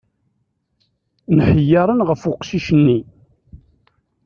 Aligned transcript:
Nḥeyyaṛen 1.37 1.99
ɣef 2.09 2.21
uqcic-nni. 2.31 2.99